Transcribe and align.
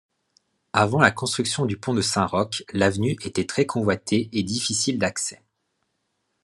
Avant 0.73 0.99
la 0.99 1.11
construction 1.11 1.67
du 1.67 1.77
Pont 1.77 1.93
de 1.93 2.01
Saint-Roch, 2.01 2.63
l'avenue 2.73 3.17
était 3.21 3.45
très 3.45 3.67
convoitée 3.67 4.29
et 4.33 4.41
difficile 4.41 4.97
d'accès. 4.97 5.43